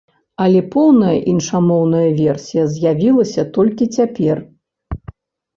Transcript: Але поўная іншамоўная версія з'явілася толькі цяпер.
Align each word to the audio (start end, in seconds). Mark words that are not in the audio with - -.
Але 0.43 0.61
поўная 0.75 1.13
іншамоўная 1.33 2.07
версія 2.23 2.63
з'явілася 2.73 3.47
толькі 3.59 3.89
цяпер. 4.01 4.37